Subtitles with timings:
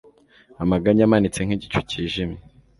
[0.63, 2.39] Amaganya amanitse nkigicu cyijimye